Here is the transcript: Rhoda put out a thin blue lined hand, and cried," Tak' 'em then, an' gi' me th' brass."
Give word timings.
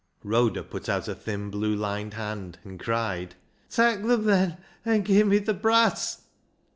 Rhoda 0.23 0.63
put 0.63 0.89
out 0.89 1.07
a 1.07 1.13
thin 1.13 1.51
blue 1.51 1.75
lined 1.75 2.15
hand, 2.15 2.57
and 2.63 2.79
cried," 2.79 3.35
Tak' 3.69 3.99
'em 3.99 4.23
then, 4.25 4.57
an' 4.83 5.03
gi' 5.03 5.21
me 5.23 5.39
th' 5.39 5.61
brass." 5.61 6.23